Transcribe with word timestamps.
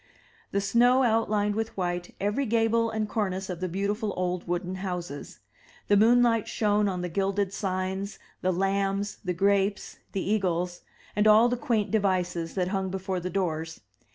The 0.49 0.61
snow 0.61 1.03
outlined 1.03 1.53
with 1.53 1.77
white 1.77 2.15
every 2.19 2.47
gable 2.47 2.89
and 2.89 3.07
cornice 3.07 3.51
of 3.51 3.59
the 3.59 3.69
beautiful 3.69 4.15
old 4.17 4.47
wooden 4.47 4.77
houses; 4.81 5.41
the 5.89 5.95
moonlight 5.95 6.47
shone 6.47 6.89
on 6.89 7.01
the 7.01 7.07
gilded 7.07 7.53
signs, 7.53 8.17
the 8.41 8.51
lambs, 8.51 9.19
the 9.23 9.35
gi^apes, 9.35 9.97
the 10.13 10.27
eagles, 10.27 10.81
and 11.15 11.27
all 11.27 11.49
the 11.49 11.55
quaint 11.55 11.91
devices 11.91 12.55
that 12.55 12.69
hung 12.69 12.89
before 12.89 13.19
the 13.19 13.29
doors. 13.29 13.81